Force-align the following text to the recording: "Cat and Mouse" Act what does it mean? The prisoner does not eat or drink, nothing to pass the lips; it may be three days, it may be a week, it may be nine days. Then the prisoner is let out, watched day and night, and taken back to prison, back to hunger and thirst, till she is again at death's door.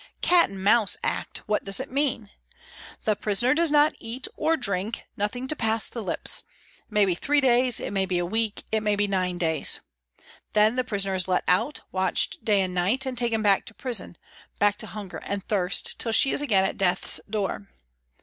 "Cat 0.31 0.49
and 0.49 0.63
Mouse" 0.63 0.97
Act 1.03 1.43
what 1.47 1.63
does 1.63 1.79
it 1.79 1.91
mean? 1.91 2.31
The 3.05 3.15
prisoner 3.15 3.53
does 3.53 3.69
not 3.69 3.93
eat 3.99 4.27
or 4.35 4.57
drink, 4.57 5.03
nothing 5.15 5.47
to 5.47 5.55
pass 5.55 5.87
the 5.87 6.01
lips; 6.01 6.39
it 6.79 6.91
may 6.91 7.05
be 7.05 7.13
three 7.13 7.39
days, 7.39 7.79
it 7.79 7.91
may 7.91 8.07
be 8.07 8.17
a 8.17 8.25
week, 8.25 8.63
it 8.71 8.81
may 8.81 8.95
be 8.95 9.05
nine 9.05 9.37
days. 9.37 9.79
Then 10.53 10.75
the 10.75 10.83
prisoner 10.83 11.13
is 11.13 11.27
let 11.27 11.43
out, 11.47 11.81
watched 11.91 12.43
day 12.43 12.61
and 12.61 12.73
night, 12.73 13.05
and 13.05 13.15
taken 13.15 13.43
back 13.43 13.63
to 13.67 13.75
prison, 13.75 14.17
back 14.57 14.75
to 14.77 14.87
hunger 14.87 15.19
and 15.23 15.47
thirst, 15.47 15.99
till 15.99 16.11
she 16.11 16.31
is 16.31 16.41
again 16.41 16.63
at 16.63 16.77
death's 16.79 17.19
door. 17.29 17.67